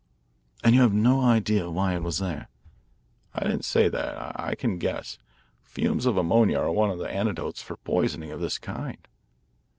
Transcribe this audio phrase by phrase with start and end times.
[0.63, 2.49] "And you have no idea why it was there?"
[3.35, 4.17] "I didn't say that.
[4.35, 5.19] I can guess.
[5.61, 9.07] Fumes of ammonia are one of the antidotes for poisoning of this kind."